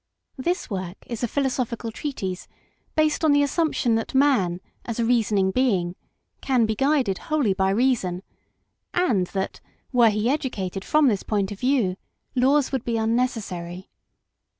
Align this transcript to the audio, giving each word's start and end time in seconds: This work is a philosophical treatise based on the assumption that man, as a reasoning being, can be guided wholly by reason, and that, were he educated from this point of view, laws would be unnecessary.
This 0.39 0.67
work 0.67 0.97
is 1.05 1.21
a 1.21 1.27
philosophical 1.27 1.91
treatise 1.91 2.47
based 2.95 3.23
on 3.23 3.33
the 3.33 3.43
assumption 3.43 3.93
that 3.93 4.15
man, 4.15 4.59
as 4.83 4.99
a 4.99 5.05
reasoning 5.05 5.51
being, 5.51 5.95
can 6.41 6.65
be 6.65 6.73
guided 6.73 7.19
wholly 7.29 7.53
by 7.53 7.69
reason, 7.69 8.23
and 8.95 9.27
that, 9.27 9.61
were 9.93 10.09
he 10.09 10.27
educated 10.27 10.83
from 10.83 11.05
this 11.07 11.21
point 11.21 11.51
of 11.51 11.59
view, 11.59 11.97
laws 12.33 12.71
would 12.71 12.83
be 12.83 12.97
unnecessary. 12.97 13.91